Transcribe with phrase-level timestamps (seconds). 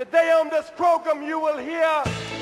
[0.00, 1.84] Today on this program you will hear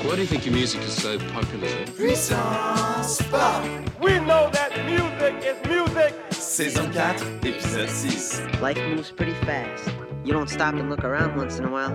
[0.03, 1.67] Why do you think your music is so popular?
[1.87, 3.65] Puissance Pop
[3.99, 6.15] we know that music is music.
[6.31, 7.01] Saison 4,
[7.41, 9.91] épisode 6 Life moves pretty fast.
[10.23, 11.91] You don't stop and look around once in a while,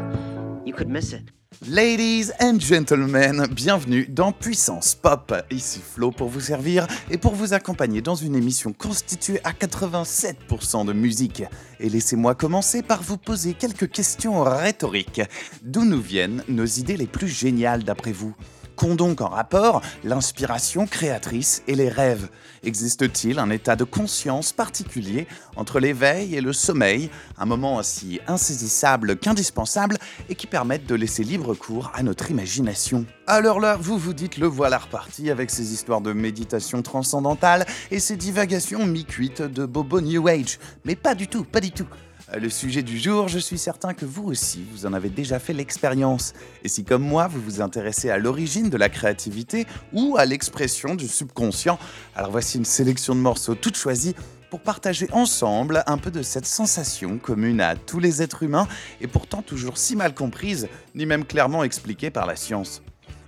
[0.65, 1.31] you could miss it.
[1.69, 5.33] Ladies and gentlemen, bienvenue dans Puissance Pop.
[5.51, 10.85] Ici Flo pour vous servir et pour vous accompagner dans une émission constituée à 87%
[10.85, 11.45] de musique.
[11.79, 15.23] Et laissez-moi commencer par vous poser quelques questions rhétoriques.
[15.63, 18.35] D'où nous viennent nos idées les plus géniales d'après vous?
[18.77, 22.29] Qu'ont donc en rapport l'inspiration créatrice et les rêves
[22.65, 29.17] Existe-t-il un état de conscience particulier entre l'éveil et le sommeil, un moment aussi insaisissable
[29.17, 29.99] qu'indispensable
[30.29, 33.05] et qui permettent de laisser libre cours à notre imagination?
[33.27, 38.01] Alors là, vous vous dites le voilà reparti avec ces histoires de méditation transcendantale et
[38.01, 40.59] ces divagations mi-cuites de Bobo New Age.
[40.85, 41.87] Mais pas du tout, pas du tout.
[42.37, 45.53] Le sujet du jour, je suis certain que vous aussi, vous en avez déjà fait
[45.53, 46.33] l'expérience.
[46.65, 50.97] Et si comme moi, vous vous intéressez à l'origine de la créativité ou à l'expression
[50.97, 51.79] du subconscient,
[52.17, 54.15] alors voici une sélection de morceaux toutes choisis
[54.51, 58.67] pour partager ensemble un peu de cette sensation commune à tous les êtres humains
[59.01, 62.83] et pourtant toujours si mal comprise, ni même clairement expliquée par la science.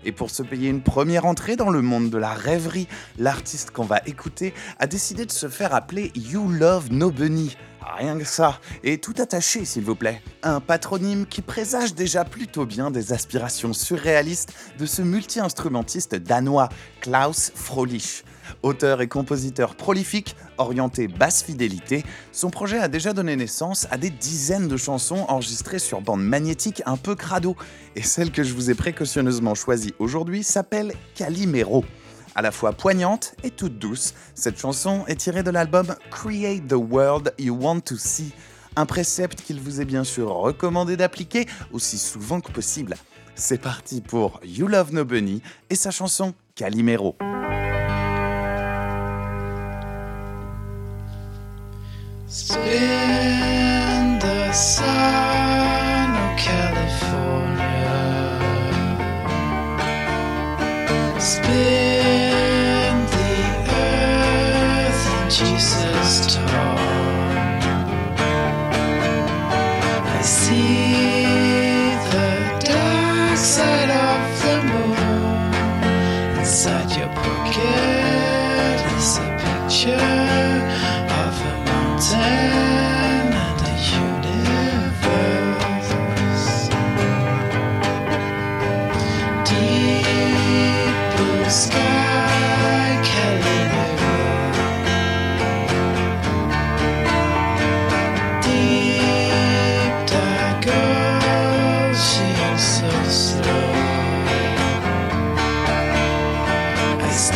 [0.06, 2.86] Et pour se payer une première entrée dans le monde de la rêverie,
[3.18, 7.56] l'artiste qu'on va écouter a décidé de se faire appeler You Love No Bunny.
[7.98, 10.22] Rien que ça, et tout attaché s'il vous plaît.
[10.44, 16.68] Un patronyme qui présage déjà plutôt bien des aspirations surréalistes de ce multi-instrumentiste danois,
[17.00, 18.22] Klaus Frolich.
[18.62, 24.10] Auteur et compositeur prolifique, orienté basse fidélité, son projet a déjà donné naissance à des
[24.10, 27.56] dizaines de chansons enregistrées sur bande magnétique un peu crado,
[27.94, 31.84] et celle que je vous ai précautionneusement choisie aujourd'hui s'appelle Calimero.
[32.34, 36.74] À la fois poignante et toute douce, cette chanson est tirée de l'album Create the
[36.74, 38.32] World You Want to See,
[38.76, 42.94] un précepte qu'il vous est bien sûr recommandé d'appliquer aussi souvent que possible.
[43.34, 47.16] C'est parti pour You Love No Bunny et sa chanson Calimero.
[52.36, 53.45] Spin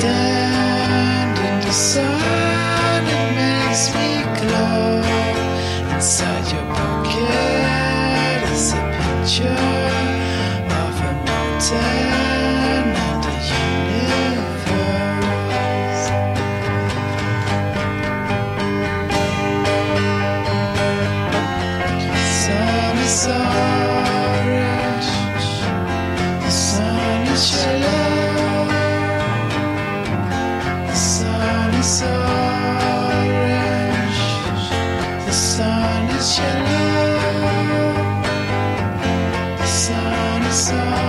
[0.01, 4.09] stand in the sun, it makes me
[4.41, 5.03] glow.
[5.95, 9.61] Inside your pocket is a picture
[10.81, 12.00] of a mountain
[35.31, 37.21] The sun is yellow.
[39.59, 41.00] The sun is orange.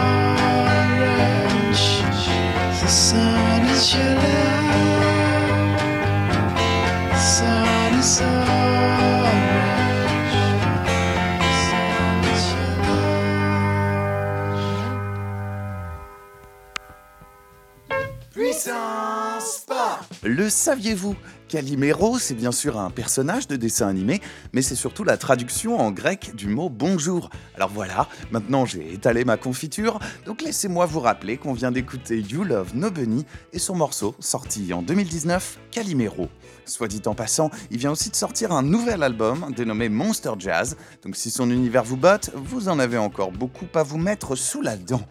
[20.23, 21.15] Le saviez-vous?
[21.47, 24.21] Calimero, c'est bien sûr un personnage de dessin animé,
[24.53, 27.31] mais c'est surtout la traduction en grec du mot bonjour.
[27.55, 29.97] Alors voilà, maintenant j'ai étalé ma confiture,
[30.27, 34.73] donc laissez-moi vous rappeler qu'on vient d'écouter You Love No Bunny et son morceau, sorti
[34.73, 36.29] en 2019, Calimero.
[36.65, 40.77] Soit dit en passant, il vient aussi de sortir un nouvel album dénommé Monster Jazz,
[41.03, 44.61] donc si son univers vous botte, vous en avez encore beaucoup à vous mettre sous
[44.61, 45.01] la dent.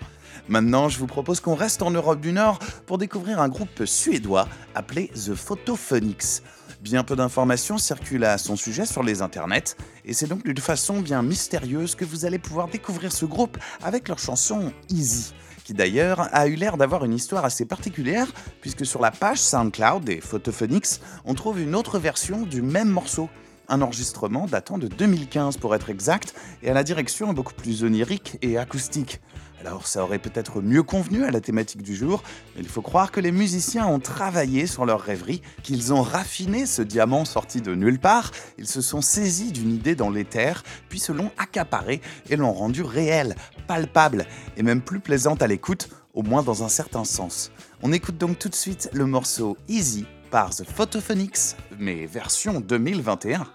[0.50, 4.48] Maintenant, je vous propose qu'on reste en Europe du Nord pour découvrir un groupe suédois
[4.74, 6.42] appelé The Photophonics.
[6.80, 11.02] Bien peu d'informations circulent à son sujet sur les internets, et c'est donc d'une façon
[11.02, 16.28] bien mystérieuse que vous allez pouvoir découvrir ce groupe avec leur chanson Easy, qui d'ailleurs
[16.32, 18.26] a eu l'air d'avoir une histoire assez particulière,
[18.60, 23.30] puisque sur la page SoundCloud des Photophonics, on trouve une autre version du même morceau.
[23.70, 28.38] Un enregistrement datant de 2015 pour être exact, et à la direction beaucoup plus onirique
[28.42, 29.20] et acoustique.
[29.60, 32.22] Alors ça aurait peut-être mieux convenu à la thématique du jour,
[32.56, 36.64] mais il faut croire que les musiciens ont travaillé sur leur rêverie, qu'ils ont raffiné
[36.64, 40.98] ce diamant sorti de nulle part, ils se sont saisis d'une idée dans l'éther, puis
[40.98, 42.00] se l'ont accaparé
[42.30, 43.36] et l'ont rendu réelle,
[43.66, 44.26] palpable,
[44.56, 47.52] et même plus plaisante à l'écoute, au moins dans un certain sens.
[47.82, 53.46] On écoute donc tout de suite le morceau Easy par The Photophonics, mais version 2021.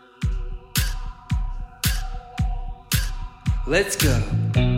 [3.68, 4.75] Let's go.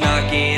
[0.00, 0.55] Knocking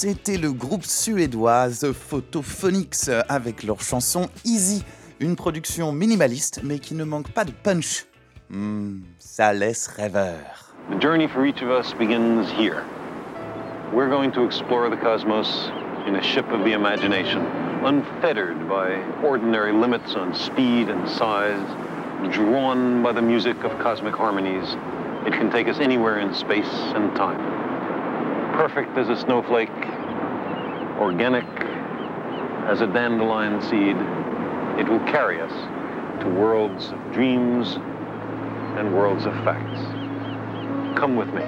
[0.00, 4.82] c'était le groupe suédois The Photophonics avec leur chanson Easy,
[5.20, 8.06] une production minimaliste mais qui ne manque pas de punch.
[8.48, 10.38] Hmm, ça laisse rêveur.
[10.90, 12.82] The journey for each of us begins here.
[13.92, 15.70] We're going to explore the cosmos
[16.06, 17.44] in a ship of the imagination,
[17.84, 21.60] unfettered by ordinary limits on speed and size,
[22.32, 24.78] drawn by the music of cosmic harmonies.
[25.26, 27.69] It can take us anywhere in space and time.
[28.52, 29.70] Perfect as a snowflake,
[30.98, 31.46] organic
[32.68, 33.96] as a dandelion seed,
[34.78, 35.52] it will carry us
[36.22, 37.76] to worlds of dreams
[38.78, 39.80] and worlds of facts.
[40.98, 41.42] Come with me.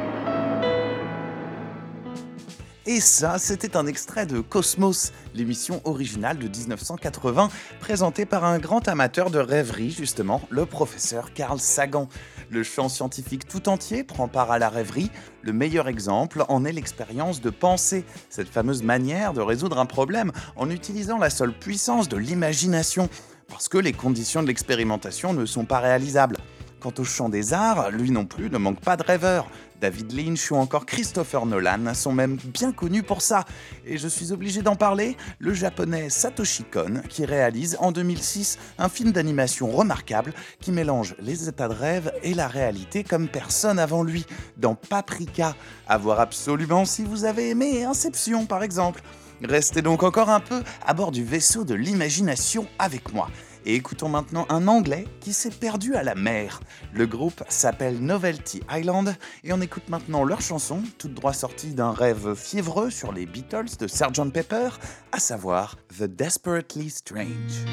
[2.85, 8.89] Et ça, c'était un extrait de Cosmos, l'émission originale de 1980, présentée par un grand
[8.89, 12.09] amateur de rêverie, justement, le professeur Carl Sagan.
[12.53, 15.11] Le champ scientifique tout entier prend part à la rêverie.
[15.41, 20.33] Le meilleur exemple en est l'expérience de penser, cette fameuse manière de résoudre un problème
[20.57, 23.09] en utilisant la seule puissance de l'imagination,
[23.49, 26.37] parce que les conditions de l'expérimentation ne sont pas réalisables.
[26.83, 29.49] Quant au champ des arts, lui non plus ne manque pas de rêveurs.
[29.81, 33.45] David Lynch ou encore Christopher Nolan sont même bien connus pour ça.
[33.87, 38.89] Et je suis obligé d'en parler, le japonais Satoshi Kon, qui réalise en 2006 un
[38.89, 44.03] film d'animation remarquable qui mélange les états de rêve et la réalité comme personne avant
[44.03, 45.55] lui, dans Paprika.
[45.87, 49.03] À voir absolument si vous avez aimé Inception par exemple.
[49.45, 53.29] Restez donc encore un peu à bord du vaisseau de l'imagination avec moi.
[53.64, 56.61] Et écoutons maintenant un anglais qui s'est perdu à la mer.
[56.92, 59.14] Le groupe s'appelle Novelty Island
[59.45, 63.76] et on écoute maintenant leur chanson, toute droit sortie d'un rêve fiévreux sur les Beatles
[63.78, 64.71] de Sgt Pepper,
[65.12, 67.64] à savoir The Desperately Strange.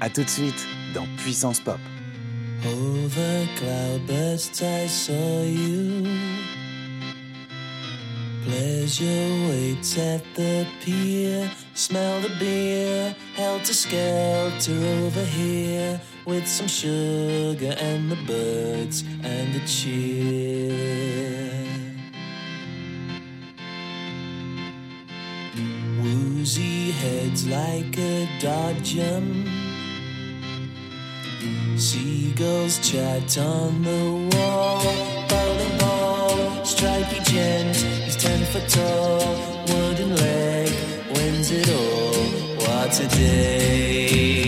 [0.00, 1.78] A tout de suite dans Puissance Pop.
[8.84, 11.50] Pleasure waits at the pier.
[11.72, 15.98] Smell the beer, helter skelter over here.
[16.26, 20.76] With some sugar and the birds and the cheer.
[26.02, 29.48] Woozy heads like a dodgem.
[31.78, 35.13] Seagulls chat on the wall.
[37.04, 39.36] Bowling gent, he's ten foot tall.
[39.68, 40.70] Wooden leg,
[41.14, 42.66] wins it all.
[42.66, 44.43] What a day!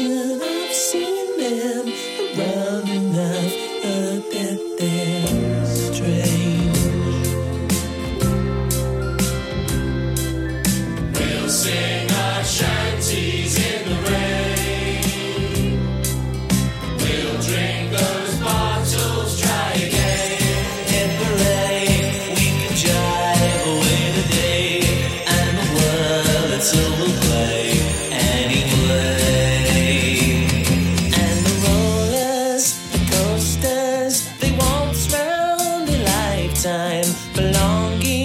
[0.00, 1.86] should have seen them
[2.38, 3.52] around enough
[3.82, 5.49] that get there.
[36.62, 38.19] time belonging.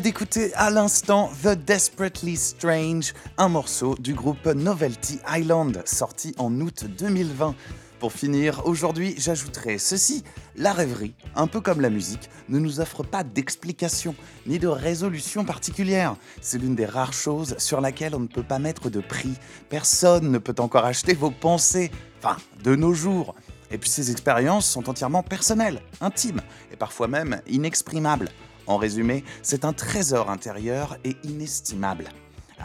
[0.00, 6.84] D'écouter à l'instant The Desperately Strange, un morceau du groupe Novelty Island, sorti en août
[6.98, 7.54] 2020.
[8.00, 10.24] Pour finir, aujourd'hui, j'ajouterai ceci.
[10.56, 14.14] La rêverie, un peu comme la musique, ne nous offre pas d'explication
[14.46, 16.16] ni de résolution particulière.
[16.40, 19.34] C'est l'une des rares choses sur laquelle on ne peut pas mettre de prix.
[19.68, 21.90] Personne ne peut encore acheter vos pensées.
[22.18, 23.34] Enfin, de nos jours.
[23.70, 28.28] Et puis ces expériences sont entièrement personnelles, intimes et parfois même inexprimables.
[28.66, 32.08] En résumé, c'est un trésor intérieur et inestimable.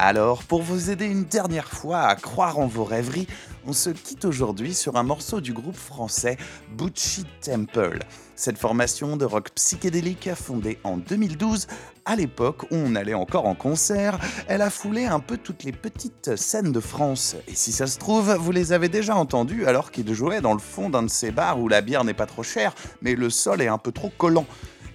[0.02, 3.28] Alors, pour vous aider une dernière fois à croire en vos rêveries,
[3.68, 6.38] on se quitte aujourd'hui sur un morceau du groupe français
[6.78, 8.00] Bucci Temple.
[8.36, 11.68] Cette formation de rock psychédélique fondée en 2012,
[12.06, 15.74] à l'époque où on allait encore en concert, elle a foulé un peu toutes les
[15.74, 17.36] petites scènes de France.
[17.50, 20.60] Et si ça se trouve, vous les avez déjà entendus alors qu'ils jouaient dans le
[20.60, 23.62] fond d'un de ces bars où la bière n'est pas trop chère, mais le sol
[23.62, 24.46] est un peu trop collant.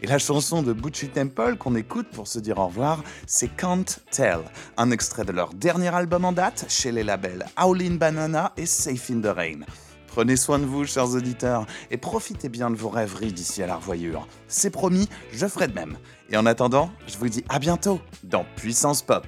[0.05, 3.87] Et la chanson de Bucci Temple qu'on écoute pour se dire au revoir, c'est Can't
[4.11, 4.41] Tell,
[4.77, 9.11] un extrait de leur dernier album en date chez les labels Howlin' Banana et Safe
[9.11, 9.61] in the Rain.
[10.09, 13.77] Prenez soin de vous, chers auditeurs, et profitez bien de vos rêveries d'ici à la
[13.77, 14.29] revoyure.
[14.47, 15.97] C'est promis, je ferai de même.
[16.29, 19.27] Et en attendant, je vous dis à bientôt dans Puissance Pop.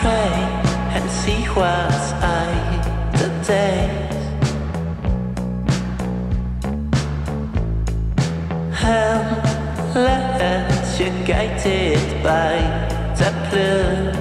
[0.00, 0.32] pray
[0.94, 2.46] and see what's I
[3.18, 4.16] the days.
[8.80, 12.54] Unless you're guided by
[13.18, 14.12] the blue.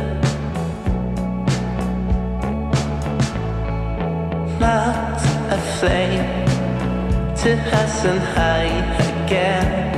[4.60, 5.22] Not
[5.56, 6.30] a flame
[7.42, 7.98] to us
[8.34, 8.74] high
[9.26, 9.97] again.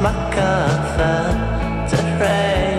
[0.00, 2.69] Smoke over the